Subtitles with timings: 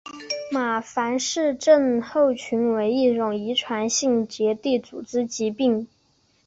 [0.51, 5.87] 马凡氏症候群为一种遗传性结缔组织疾病。